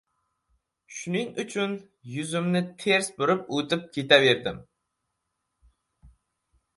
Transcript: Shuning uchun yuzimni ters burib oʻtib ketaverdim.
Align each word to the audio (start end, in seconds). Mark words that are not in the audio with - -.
Shuning 0.99 1.27
uchun 1.41 1.75
yuzimni 2.13 2.61
ters 2.85 3.11
burib 3.19 3.43
oʻtib 3.59 3.83
ketaverdim. 3.99 4.61